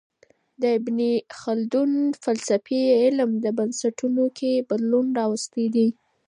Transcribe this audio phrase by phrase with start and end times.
[0.61, 0.99] د ابن
[1.39, 1.91] خلدون
[2.23, 5.87] فلسفې د علم په بنسټونو کي بدلون راوستی دی.